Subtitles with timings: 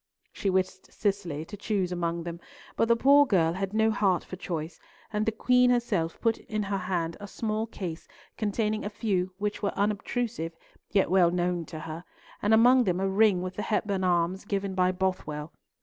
[0.33, 2.39] She wished Cicely to choose among them,
[2.75, 4.79] but the poor girl had no heart for choice,
[5.13, 9.61] and the Queen herself put in her hand a small case containing a few which
[9.61, 10.53] were unobtrusive,
[10.89, 12.03] yet well known to her,
[12.41, 15.53] and among them a ring with the Hepburn arms, given by Bothwell.